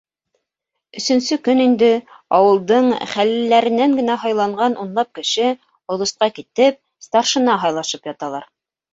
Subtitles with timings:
[0.99, 1.89] Өсөнсө көн инде,
[2.37, 5.51] ауылдың хәллеләренән генә һайланған унлап кеше,
[5.97, 8.49] олосҡа китеп, старшина һайлашып яталар.